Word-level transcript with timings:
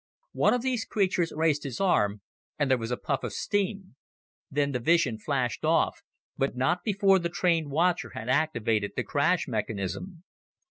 One 0.33 0.55
of 0.55 0.63
these 0.63 0.83
creatures 0.83 1.31
raised 1.31 1.61
his 1.63 1.79
arm 1.79 2.23
and 2.57 2.71
there 2.71 2.77
was 2.79 2.89
a 2.89 2.97
puff 2.97 3.23
of 3.23 3.33
steam. 3.33 3.97
Then 4.49 4.71
the 4.71 4.79
vision 4.79 5.19
flashed 5.19 5.63
off, 5.63 6.01
but 6.35 6.55
not 6.57 6.83
before 6.83 7.19
the 7.19 7.29
trained 7.29 7.69
watcher 7.69 8.09
had 8.15 8.27
activated 8.27 8.93
the 8.95 9.03
crash 9.03 9.47
mechanism. 9.47 10.23